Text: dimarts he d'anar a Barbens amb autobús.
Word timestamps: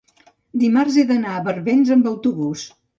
dimarts 0.63 0.97
he 0.97 1.05
d'anar 1.13 1.37
a 1.37 1.45
Barbens 1.51 1.95
amb 1.99 2.13
autobús. 2.17 2.69